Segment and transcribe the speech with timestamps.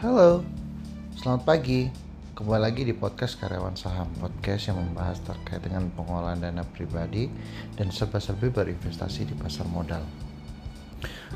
[0.00, 0.40] Halo,
[1.12, 1.92] selamat pagi.
[2.32, 7.28] Kembali lagi di podcast Karyawan Saham Podcast yang membahas terkait dengan pengolahan dana pribadi
[7.76, 10.00] dan serba-serbi berinvestasi di pasar modal.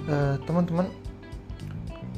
[0.08, 0.88] Eh, Teman-teman,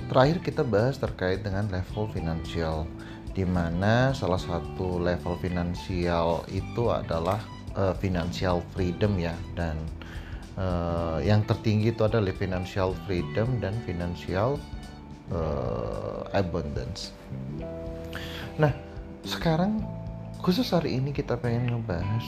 [0.07, 2.87] terakhir kita bahas terkait dengan level finansial,
[3.35, 7.43] di mana salah satu level finansial itu adalah
[7.75, 9.75] uh, financial freedom ya, dan
[10.55, 14.63] uh, yang tertinggi itu adalah financial freedom dan financial
[15.33, 17.15] uh, abundance.
[18.57, 18.73] Nah,
[19.27, 19.83] sekarang
[20.41, 22.25] khusus hari ini kita pengen ngebahas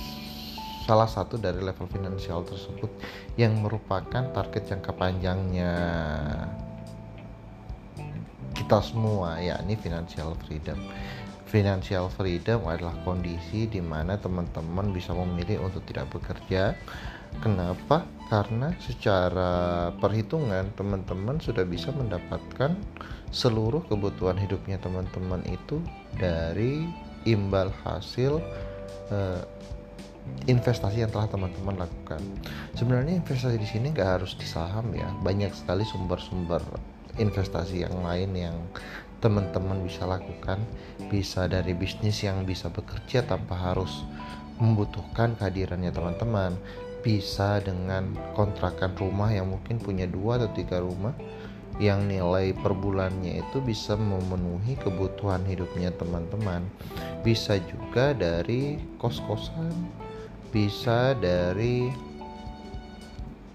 [0.88, 2.88] salah satu dari level finansial tersebut
[3.36, 5.72] yang merupakan target jangka panjangnya
[8.56, 10.80] kita semua yakni financial freedom.
[11.48, 16.76] Financial freedom adalah kondisi di mana teman-teman bisa memilih untuk tidak bekerja.
[17.38, 18.04] Kenapa?
[18.28, 22.76] Karena secara perhitungan teman-teman sudah bisa mendapatkan
[23.32, 25.80] seluruh kebutuhan hidupnya teman-teman itu
[26.16, 26.84] dari
[27.24, 28.40] imbal hasil
[29.12, 29.42] uh,
[30.44, 32.20] investasi yang telah teman-teman lakukan.
[32.76, 36.60] Sebenarnya investasi di sini nggak harus di saham ya, banyak sekali sumber-sumber
[37.18, 38.56] investasi yang lain yang
[39.18, 40.62] teman-teman bisa lakukan
[41.10, 44.06] bisa dari bisnis yang bisa bekerja tanpa harus
[44.62, 46.54] membutuhkan kehadirannya teman-teman
[47.08, 51.16] bisa dengan kontrakan rumah yang mungkin punya dua atau tiga rumah
[51.80, 56.68] yang nilai per bulannya itu bisa memenuhi kebutuhan hidupnya teman-teman.
[57.24, 59.72] Bisa juga dari kos-kosan
[60.48, 61.92] bisa dari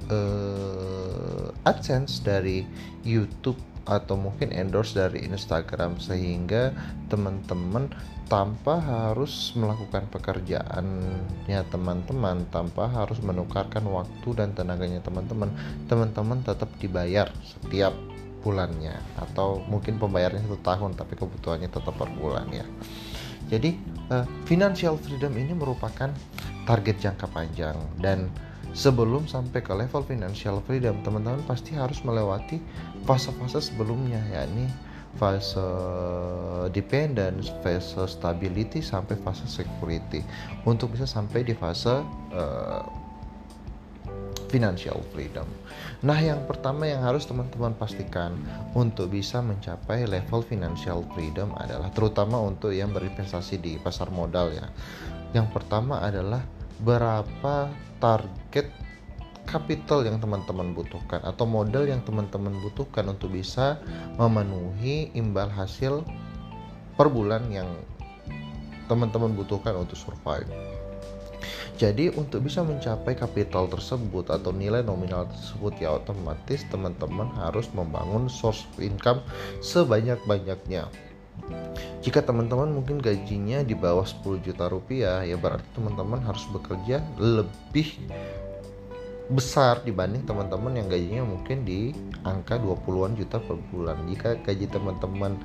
[0.10, 2.66] uh, AdSense dari
[3.02, 6.72] YouTube atau mungkin endorse dari Instagram sehingga
[7.12, 7.92] teman-teman
[8.32, 15.52] tanpa harus melakukan pekerjaannya teman-teman tanpa harus menukarkan waktu dan tenaganya teman-teman
[15.92, 17.92] teman-teman tetap dibayar setiap
[18.44, 22.68] bulannya atau mungkin pembayarannya satu tahun tapi kebutuhannya tetap per bulan ya.
[23.48, 23.76] Jadi
[24.12, 26.12] uh, financial freedom ini merupakan
[26.68, 28.32] target jangka panjang dan
[28.74, 32.58] sebelum sampai ke level financial freedom teman-teman pasti harus melewati
[33.06, 34.66] fase-fase sebelumnya yakni
[35.14, 35.62] fase
[36.74, 40.26] dependence, fase stability sampai fase security
[40.66, 42.02] untuk bisa sampai di fase
[42.34, 42.82] uh,
[44.50, 45.50] financial freedom.
[46.06, 48.38] Nah, yang pertama yang harus teman-teman pastikan
[48.78, 54.70] untuk bisa mencapai level financial freedom adalah terutama untuk yang berinvestasi di pasar modal ya.
[55.34, 56.46] Yang pertama adalah
[56.82, 57.70] berapa
[58.02, 58.68] target
[59.46, 63.78] capital yang teman-teman butuhkan atau modal yang teman-teman butuhkan untuk bisa
[64.18, 66.02] memenuhi imbal hasil
[66.98, 67.70] per bulan yang
[68.88, 70.50] teman-teman butuhkan untuk survive.
[71.74, 78.30] Jadi untuk bisa mencapai kapital tersebut atau nilai nominal tersebut ya otomatis teman-teman harus membangun
[78.30, 79.26] source income
[79.60, 80.88] sebanyak-banyaknya
[82.04, 87.96] jika teman-teman mungkin gajinya di bawah 10 juta rupiah ya berarti teman-teman harus bekerja lebih
[89.32, 91.96] besar dibanding teman-teman yang gajinya mungkin di
[92.28, 94.04] angka 20-an juta per bulan.
[94.12, 95.40] Jika gaji teman-teman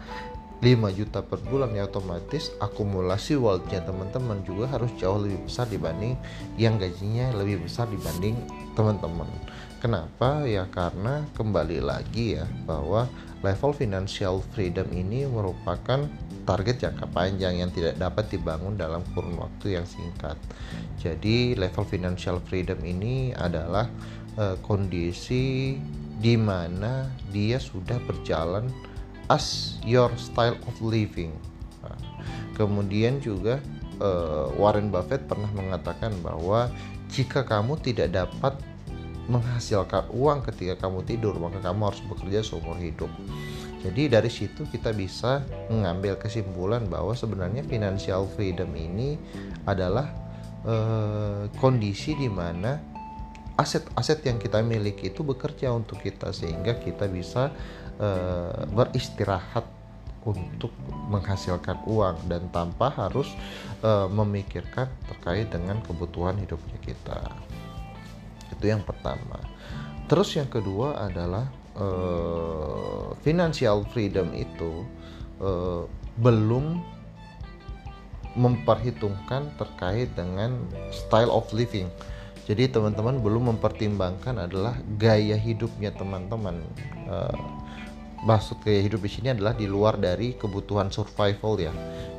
[0.58, 6.18] 5 juta per bulan ya otomatis akumulasi wealthnya teman-teman juga harus jauh lebih besar dibanding
[6.58, 8.34] yang gajinya lebih besar dibanding
[8.74, 9.30] teman-teman.
[9.78, 10.42] Kenapa?
[10.42, 13.06] Ya karena kembali lagi ya bahwa
[13.46, 16.10] level financial freedom ini merupakan
[16.42, 20.34] target jangka panjang yang tidak dapat dibangun dalam kurun waktu yang singkat.
[20.98, 23.86] Jadi level financial freedom ini adalah
[24.34, 25.78] uh, kondisi
[26.18, 28.66] di mana dia sudah berjalan
[29.28, 31.32] as your style of living.
[31.84, 31.96] Nah,
[32.56, 33.60] kemudian juga
[34.00, 36.72] uh, Warren Buffett pernah mengatakan bahwa
[37.12, 38.56] jika kamu tidak dapat
[39.28, 43.12] menghasilkan uang ketika kamu tidur maka kamu harus bekerja seumur hidup
[43.84, 49.20] jadi dari situ kita bisa mengambil kesimpulan bahwa sebenarnya financial freedom ini
[49.68, 50.08] adalah
[50.64, 52.80] uh, kondisi di mana
[53.58, 57.52] aset-aset yang kita miliki itu bekerja untuk kita sehingga kita bisa
[57.98, 59.66] uh, beristirahat
[60.26, 60.74] untuk
[61.08, 63.30] menghasilkan uang dan tanpa harus
[63.80, 67.20] uh, memikirkan terkait dengan kebutuhan hidupnya kita.
[68.52, 69.40] Itu yang pertama.
[70.08, 74.84] Terus yang kedua adalah uh, financial freedom itu
[75.40, 75.84] uh,
[76.18, 76.80] belum
[78.38, 80.54] memperhitungkan terkait dengan
[80.92, 81.88] style of living.
[82.48, 86.64] Jadi teman-teman belum mempertimbangkan adalah gaya hidupnya teman-teman.
[87.04, 87.36] Uh,
[88.26, 91.72] maksud gaya hidup di sini adalah di luar dari kebutuhan survival ya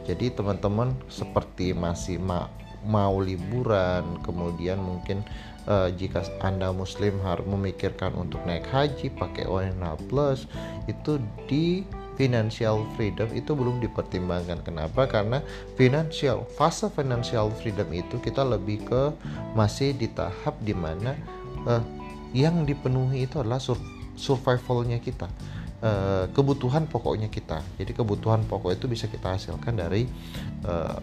[0.08, 2.48] jadi teman-teman seperti masih ma
[2.80, 5.20] mau liburan kemudian mungkin
[5.68, 10.48] uh, jika anda muslim harus memikirkan untuk naik haji pakai ONH plus
[10.88, 11.20] itu
[11.52, 11.84] di
[12.20, 14.60] financial freedom itu belum dipertimbangkan.
[14.68, 15.08] Kenapa?
[15.08, 15.40] Karena
[15.80, 19.16] financial fase financial freedom itu kita lebih ke
[19.56, 21.16] masih di tahap di mana
[21.64, 21.80] uh,
[22.36, 23.80] yang dipenuhi itu adalah sur
[24.20, 25.32] survivalnya kita.
[25.80, 27.64] Uh, kebutuhan pokoknya kita.
[27.80, 30.04] Jadi kebutuhan pokok itu bisa kita hasilkan dari
[30.68, 31.00] uh,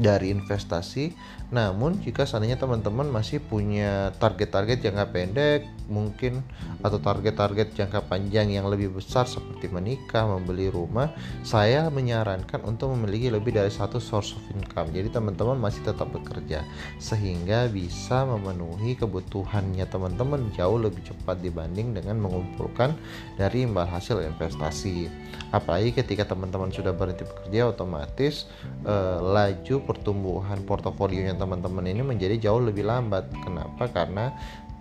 [0.00, 1.12] dari investasi.
[1.52, 6.40] Namun jika seandainya teman-teman masih punya target-target jangka pendek mungkin
[6.80, 11.12] atau target-target jangka panjang yang lebih besar seperti menikah, membeli rumah,
[11.44, 14.88] saya menyarankan untuk memiliki lebih dari satu source of income.
[14.96, 16.64] Jadi teman-teman masih tetap bekerja
[16.96, 22.96] sehingga bisa memenuhi kebutuhannya teman-teman jauh lebih cepat dibanding dengan mengumpulkan
[23.36, 25.12] dari imbal hasil investasi.
[25.52, 28.48] Apalagi ketika teman-teman sudah berhenti bekerja otomatis
[28.88, 33.28] eh, laju pertumbuhan portofolionya teman-teman ini menjadi jauh lebih lambat.
[33.42, 33.90] Kenapa?
[33.90, 34.32] Karena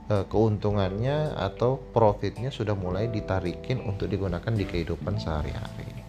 [0.07, 6.01] e, keuntungannya atau profitnya sudah mulai ditarikin untuk digunakan di kehidupan sehari-hari.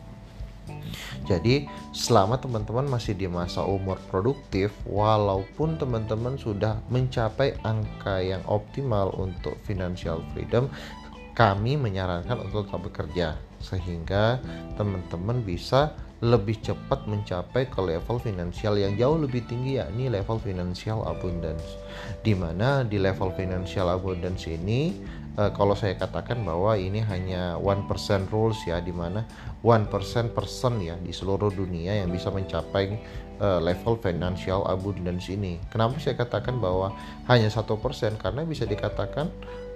[1.23, 9.15] Jadi, selama teman-teman masih di masa umur produktif, walaupun teman-teman sudah mencapai angka yang optimal
[9.17, 10.67] untuk financial freedom,
[11.33, 13.27] kami menyarankan untuk tetap bekerja
[13.63, 14.43] sehingga
[14.77, 21.03] teman-teman bisa lebih cepat mencapai ke level finansial yang jauh lebih tinggi yakni level financial
[21.03, 21.67] abundance.
[22.23, 25.03] Di mana di level financial abundance ini
[25.35, 29.27] uh, kalau saya katakan bahwa ini hanya one percent rules ya di mana
[29.67, 32.95] one percent person ya di seluruh dunia yang bisa mencapai
[33.43, 35.59] uh, level financial abundance ini.
[35.75, 36.95] Kenapa saya katakan bahwa
[37.27, 38.15] hanya satu persen?
[38.15, 39.27] Karena bisa dikatakan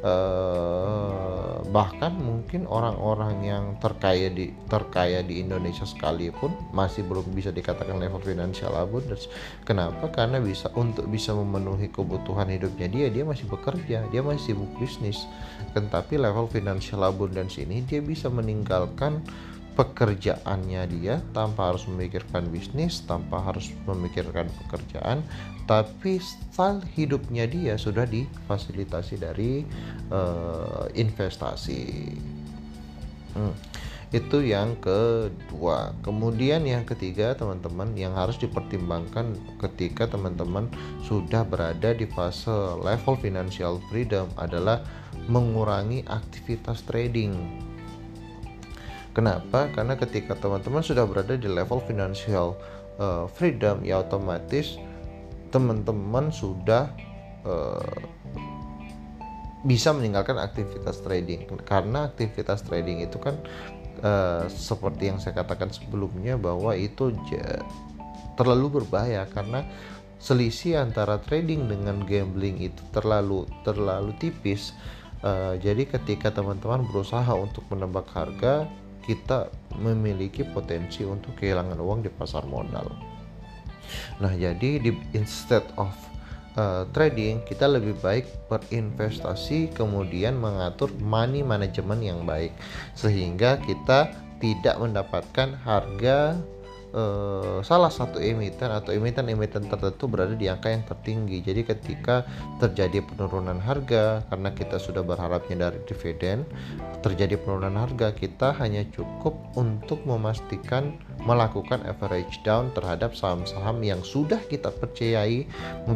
[0.04, 8.00] uh, bahkan mungkin orang-orang yang terkaya di terkaya di Indonesia sekalipun masih belum bisa dikatakan
[8.00, 9.28] level financial abundance.
[9.64, 10.08] Kenapa?
[10.08, 15.24] Karena bisa untuk bisa memenuhi kebutuhan hidupnya dia dia masih bekerja, dia masih sibuk bisnis.
[15.76, 19.20] Tetapi level financial abundance ini dia bisa meninggalkan
[19.76, 25.20] pekerjaannya dia tanpa harus memikirkan bisnis, tanpa harus memikirkan pekerjaan,
[25.66, 29.66] tapi style hidupnya dia sudah difasilitasi dari
[30.14, 32.14] uh, investasi.
[33.34, 33.54] Hmm.
[34.14, 35.90] Itu yang kedua.
[36.06, 39.34] Kemudian yang ketiga, teman-teman yang harus dipertimbangkan
[39.66, 40.70] ketika teman-teman
[41.02, 44.86] sudah berada di fase level financial freedom adalah
[45.26, 47.34] mengurangi aktivitas trading
[49.16, 49.72] Kenapa?
[49.72, 52.52] Karena ketika teman-teman sudah berada di level financial
[53.00, 54.76] uh, freedom, ya otomatis
[55.56, 56.92] teman-teman sudah
[57.48, 57.96] uh,
[59.64, 61.48] bisa meninggalkan aktivitas trading.
[61.64, 63.40] Karena aktivitas trading itu kan
[64.04, 67.16] uh, seperti yang saya katakan sebelumnya bahwa itu
[68.36, 69.64] terlalu berbahaya karena
[70.20, 74.76] selisih antara trading dengan gambling itu terlalu terlalu tipis.
[75.24, 78.68] Uh, jadi ketika teman-teman berusaha untuk menebak harga
[79.08, 79.48] kita
[79.80, 83.15] memiliki potensi untuk kehilangan uang di pasar modal.
[84.18, 85.92] Nah, jadi di instead of
[86.56, 92.52] uh, trading, kita lebih baik berinvestasi kemudian mengatur money management yang baik.
[92.96, 96.36] Sehingga kita tidak mendapatkan harga
[96.92, 101.42] uh, salah satu emiten atau emiten-emiten tertentu berada di angka yang tertinggi.
[101.42, 102.22] Jadi ketika
[102.62, 106.46] terjadi penurunan harga karena kita sudah berharapnya dari dividen,
[107.02, 110.94] terjadi penurunan harga, kita hanya cukup untuk memastikan
[111.26, 115.48] melakukan average down terhadap saham-saham yang sudah kita percayai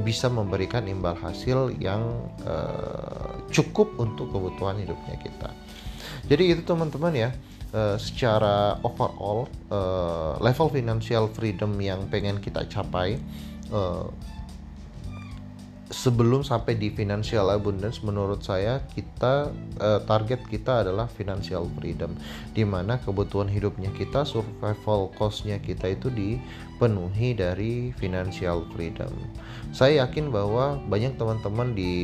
[0.02, 2.02] bisa memberikan imbal hasil yang
[2.42, 5.50] uh, cukup untuk kebutuhan hidupnya kita.
[6.26, 7.30] Jadi itu teman-teman ya
[7.74, 13.18] uh, secara overall uh, level financial freedom yang pengen kita capai
[13.70, 14.06] uh,
[15.90, 19.50] sebelum sampai di financial abundance menurut saya kita
[19.82, 22.14] uh, target kita adalah financial freedom
[22.54, 29.10] di mana kebutuhan hidupnya kita survival costnya kita itu dipenuhi dari financial freedom.
[29.74, 31.94] Saya yakin bahwa banyak teman-teman di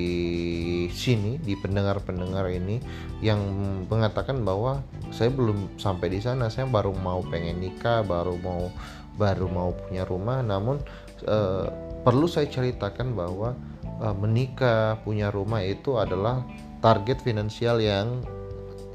[0.91, 2.83] sini di pendengar-pendengar ini
[3.23, 3.39] yang
[3.87, 4.83] mengatakan bahwa
[5.15, 8.67] saya belum sampai di sana saya baru mau pengen nikah baru mau
[9.15, 10.43] baru mau punya rumah.
[10.43, 10.83] Namun
[11.31, 11.71] uh,
[12.03, 13.55] perlu saya ceritakan bahwa
[14.17, 16.45] menikah, punya rumah itu adalah
[16.85, 18.21] target finansial yang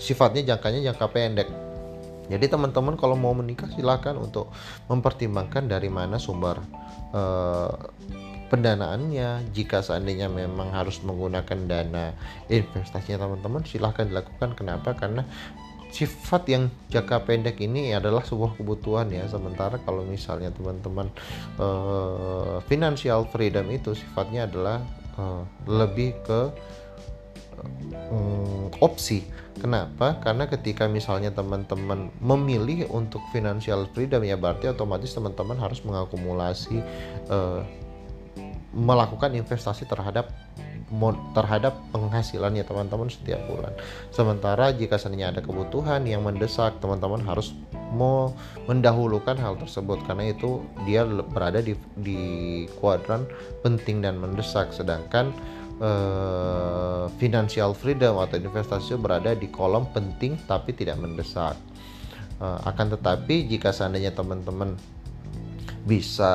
[0.01, 1.49] sifatnya jangkanya jangka pendek.
[2.31, 4.47] Jadi teman-teman kalau mau menikah silahkan untuk
[4.87, 6.63] mempertimbangkan dari mana sumber
[7.11, 7.75] uh,
[8.47, 9.51] pendanaannya.
[9.51, 12.15] Jika seandainya memang harus menggunakan dana
[12.47, 14.55] investasinya teman-teman silahkan dilakukan.
[14.55, 14.95] Kenapa?
[14.95, 15.27] Karena
[15.91, 21.11] sifat yang jangka pendek ini adalah sebuah kebutuhan ya sementara kalau misalnya teman-teman
[21.59, 24.79] uh, financial freedom itu sifatnya adalah
[25.19, 26.41] uh, lebih ke
[28.09, 29.27] hmm, opsi.
[29.59, 30.17] Kenapa?
[30.23, 36.81] Karena ketika misalnya teman-teman memilih untuk financial freedom ya berarti otomatis teman-teman harus mengakumulasi
[37.29, 37.61] uh,
[38.71, 40.31] melakukan investasi terhadap
[41.31, 43.71] terhadap penghasilannya teman-teman setiap bulan.
[44.11, 47.55] Sementara jika seandainya ada kebutuhan yang mendesak, teman-teman harus
[47.95, 48.35] mau
[48.67, 52.21] mendahulukan hal tersebut karena itu dia berada di di
[52.79, 53.27] kuadran
[53.63, 55.35] penting dan mendesak sedangkan
[55.83, 61.55] uh, financial freedom atau investasi berada di kolom penting tapi tidak mendesak.
[62.41, 64.73] Uh, akan tetapi jika seandainya teman-teman
[65.85, 66.33] bisa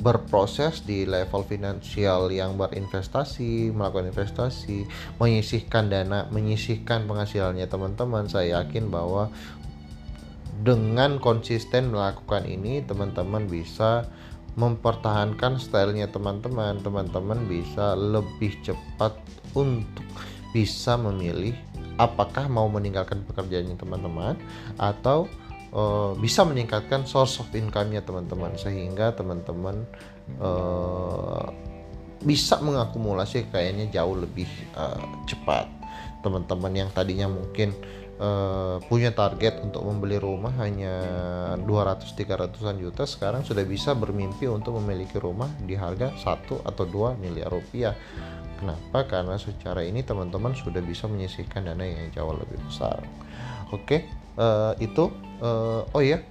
[0.00, 4.88] berproses di level finansial yang berinvestasi, melakukan investasi,
[5.20, 7.68] menyisihkan dana, menyisihkan penghasilannya.
[7.68, 9.28] Teman-teman, saya yakin bahwa
[10.60, 14.08] dengan konsisten melakukan ini teman-teman bisa
[14.58, 19.14] mempertahankan stylenya teman-teman, teman-teman bisa lebih cepat
[19.54, 20.04] untuk
[20.50, 21.54] bisa memilih
[22.00, 24.34] apakah mau meninggalkan pekerjaannya teman-teman
[24.80, 25.30] atau
[25.74, 28.54] uh, bisa meningkatkan source of income-nya teman-teman.
[28.58, 29.86] Sehingga teman-teman
[30.38, 31.46] uh,
[32.20, 35.66] bisa mengakumulasi kayaknya jauh lebih uh, cepat.
[36.20, 37.72] Teman-teman yang tadinya mungkin
[38.20, 41.00] uh, punya target untuk membeli rumah hanya
[41.64, 47.48] 200-300an juta sekarang sudah bisa bermimpi untuk memiliki rumah di harga 1 atau 2 miliar
[47.48, 47.96] rupiah.
[48.60, 49.08] Kenapa?
[49.08, 53.00] Karena secara ini teman-teman sudah bisa menyisihkan dana yang jauh lebih besar.
[53.72, 53.88] Oke?
[53.88, 54.00] okay?
[54.40, 55.12] Uh, itu
[55.44, 56.24] uh, oh ya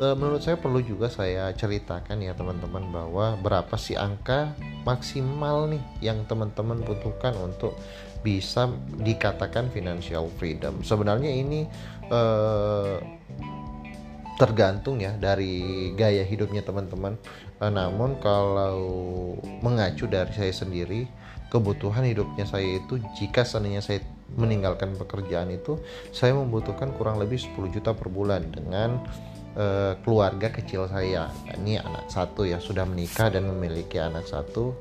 [0.00, 4.56] uh, menurut saya perlu juga saya ceritakan ya teman-teman bahwa berapa sih angka
[4.88, 7.76] maksimal nih yang teman-teman butuhkan untuk
[8.20, 8.68] bisa
[9.00, 10.84] dikatakan financial freedom.
[10.84, 11.64] Sebenarnya ini
[12.12, 13.00] uh,
[14.36, 17.16] tergantung ya dari gaya hidupnya teman-teman.
[17.60, 18.80] Uh, namun kalau
[19.60, 21.08] mengacu dari saya sendiri
[21.52, 24.00] kebutuhan hidupnya saya itu jika seandainya saya
[24.38, 25.78] meninggalkan pekerjaan itu
[26.14, 29.02] saya membutuhkan kurang lebih 10 juta per bulan dengan
[29.58, 34.74] uh, keluarga kecil saya ini anak satu ya sudah menikah dan memiliki anak satu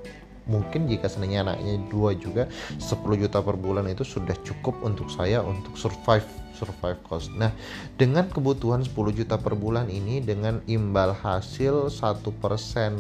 [0.49, 2.49] mungkin jika seandainya anaknya dua juga
[2.81, 6.25] 10 juta per bulan itu sudah cukup untuk saya untuk survive
[6.57, 7.31] survive cost.
[7.39, 7.55] Nah,
[7.95, 12.99] dengan kebutuhan 10 juta per bulan ini dengan imbal hasil satu persen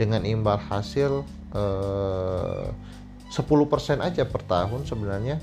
[0.00, 1.20] dengan imbal hasil
[1.52, 2.66] eh,
[3.28, 5.36] 10% aja per tahun sebenarnya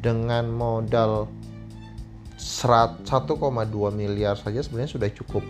[0.00, 1.30] dengan modal
[2.36, 3.08] 1,2
[3.96, 5.42] miliar saja sebenarnya sudah cukup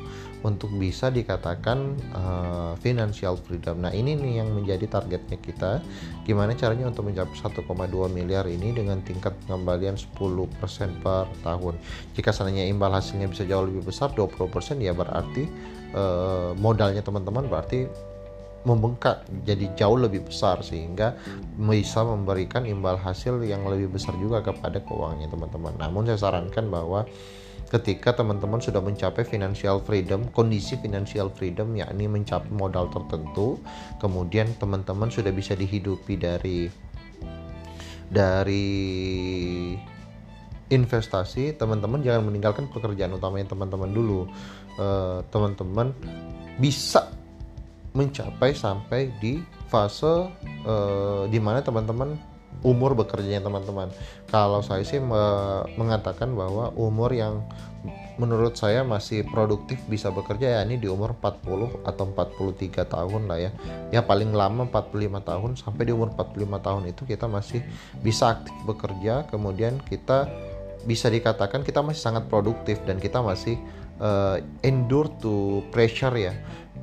[0.47, 3.83] untuk bisa dikatakan uh, financial freedom.
[3.83, 5.83] Nah ini nih yang menjadi targetnya kita.
[6.23, 7.67] Gimana caranya untuk mencapai 1,2
[8.15, 10.15] miliar ini dengan tingkat pengembalian 10%
[11.03, 11.75] per tahun.
[12.15, 14.47] Jika seandainya imbal hasilnya bisa jauh lebih besar 20%
[14.79, 15.51] ya berarti
[15.97, 17.91] uh, modalnya teman-teman berarti
[18.67, 21.15] membengkak jadi jauh lebih besar sehingga
[21.55, 25.75] bisa memberikan imbal hasil yang lebih besar juga kepada keuangannya teman-teman.
[25.79, 27.07] Namun saya sarankan bahwa
[27.71, 33.63] ketika teman-teman sudah mencapai financial freedom, kondisi financial freedom yakni mencapai modal tertentu,
[34.03, 36.67] kemudian teman-teman sudah bisa dihidupi dari
[38.11, 38.67] dari
[40.67, 44.27] investasi, teman-teman jangan meninggalkan pekerjaan utamanya teman-teman dulu.
[44.77, 46.27] Eh, teman-teman uh,
[46.61, 47.09] bisa
[47.97, 49.41] mencapai sampai di
[49.73, 50.29] fase
[50.69, 53.93] uh, di teman-teman umur bekerjanya teman-teman.
[54.29, 55.21] Kalau saya sih me
[55.77, 57.45] mengatakan bahwa umur yang
[58.17, 63.39] menurut saya masih produktif bisa bekerja ya ini di umur 40 atau 43 tahun lah
[63.39, 63.51] ya.
[63.93, 67.61] Ya paling lama 45 tahun sampai di umur 45 tahun itu kita masih
[68.01, 70.29] bisa aktif bekerja, kemudian kita
[70.89, 73.59] bisa dikatakan kita masih sangat produktif dan kita masih
[73.99, 76.33] uh, endure to pressure ya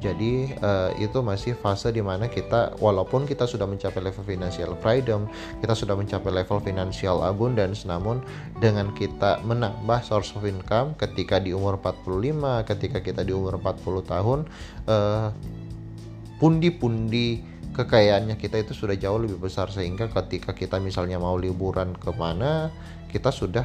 [0.04, 5.32] jadi uh, itu masih fase di mana kita walaupun kita sudah mencapai level financial freedom,
[5.64, 8.20] kita sudah mencapai level financial abundance, namun
[8.60, 14.04] dengan kita menambah source of income ketika di umur 45, ketika kita di umur 40
[14.04, 14.40] tahun,
[14.92, 15.32] uh,
[16.44, 17.40] pundi-pundi
[17.72, 19.72] kekayaannya kita itu sudah jauh lebih besar.
[19.72, 22.68] Sehingga ketika kita misalnya mau liburan ke mana
[23.08, 23.64] kita sudah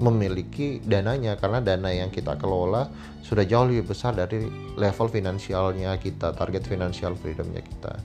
[0.00, 2.88] memiliki dananya karena dana yang kita kelola
[3.20, 8.00] sudah jauh lebih besar dari level finansialnya kita target financial freedomnya kita.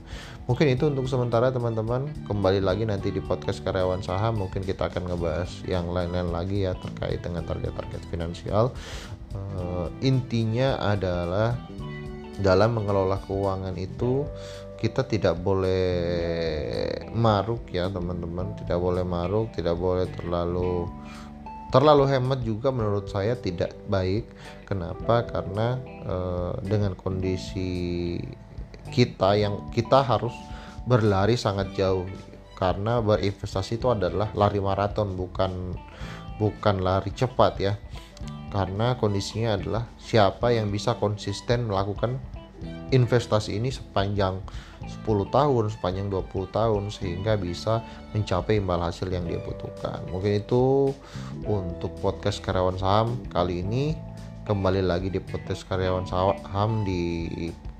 [0.46, 2.06] Mungkin itu untuk sementara teman-teman.
[2.28, 6.78] Kembali lagi nanti di podcast karyawan saham mungkin kita akan ngebahas yang lain-lain lagi ya
[6.78, 8.70] terkait dengan target-target finansial.
[9.34, 11.58] Uh, intinya adalah
[12.38, 14.28] dalam mengelola keuangan itu
[14.76, 15.82] kita tidak boleh
[17.10, 18.54] maruk ya teman-teman.
[18.62, 20.86] Tidak boleh maruk tidak boleh terlalu
[21.76, 24.24] terlalu hemat juga menurut saya tidak baik.
[24.64, 25.28] Kenapa?
[25.28, 26.16] Karena e,
[26.64, 28.16] dengan kondisi
[28.88, 30.32] kita yang kita harus
[30.88, 32.08] berlari sangat jauh.
[32.56, 35.76] Karena berinvestasi itu adalah lari maraton bukan
[36.40, 37.76] bukan lari cepat ya.
[38.48, 42.16] Karena kondisinya adalah siapa yang bisa konsisten melakukan
[42.94, 44.38] investasi ini sepanjang
[44.86, 47.82] 10 tahun, sepanjang 20 tahun sehingga bisa
[48.14, 50.02] mencapai imbal hasil yang dia butuhkan.
[50.12, 50.94] Mungkin itu
[51.46, 53.98] untuk podcast karyawan saham kali ini.
[54.46, 57.26] Kembali lagi di podcast karyawan saham di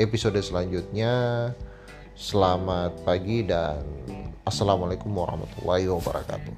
[0.02, 1.54] episode selanjutnya.
[2.16, 3.86] Selamat pagi dan
[4.42, 6.54] assalamualaikum warahmatullahi wabarakatuh.